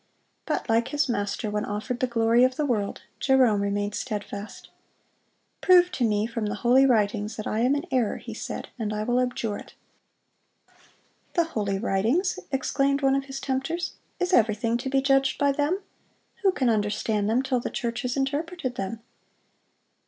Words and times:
But 0.47 0.67
like 0.67 0.87
his 0.87 1.07
Master, 1.07 1.51
when 1.51 1.63
offered 1.63 1.99
the 1.99 2.07
glory 2.07 2.43
of 2.43 2.55
the 2.55 2.65
world, 2.65 3.03
Jerome 3.19 3.61
remained 3.61 3.93
steadfast. 3.93 4.69
"Prove 5.61 5.91
to 5.91 6.03
me 6.03 6.25
from 6.25 6.47
the 6.47 6.55
Holy 6.65 6.87
Writings 6.87 7.35
that 7.35 7.45
I 7.45 7.59
am 7.59 7.75
in 7.75 7.85
error," 7.91 8.17
he 8.17 8.33
said, 8.33 8.69
"and 8.79 8.93
I 8.95 9.03
will 9.03 9.19
abjure 9.19 9.57
it." 9.59 9.75
"The 11.35 11.43
Holy 11.43 11.77
Writings!" 11.77 12.39
exclaimed 12.51 13.03
one 13.03 13.13
of 13.13 13.25
his 13.25 13.39
tempters, 13.39 13.93
"is 14.19 14.33
everything 14.33 14.71
then 14.71 14.77
to 14.79 14.89
be 14.89 15.03
judged 15.03 15.37
by 15.37 15.51
them? 15.51 15.83
Who 16.41 16.51
can 16.51 16.71
understand 16.71 17.29
them 17.29 17.43
till 17.43 17.59
the 17.59 17.69
church 17.69 18.01
has 18.01 18.17
interpreted 18.17 18.73
them?" 18.77 19.01